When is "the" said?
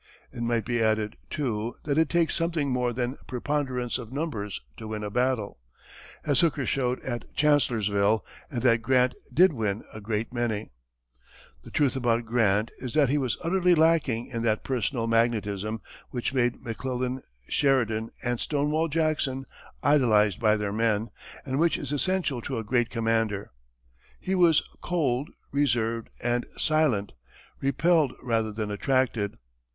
11.65-11.69